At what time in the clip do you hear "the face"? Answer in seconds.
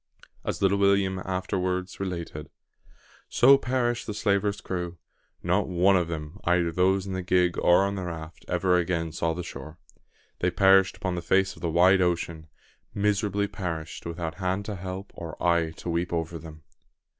11.13-11.55